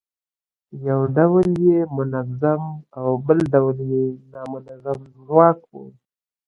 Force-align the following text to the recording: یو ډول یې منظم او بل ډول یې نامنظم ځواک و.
یو 0.87 0.99
ډول 1.17 1.47
یې 1.67 1.79
منظم 1.97 2.61
او 2.97 3.07
بل 3.27 3.37
ډول 3.53 3.77
یې 3.91 4.05
نامنظم 4.33 4.99
ځواک 5.25 5.59
و. 5.71 5.73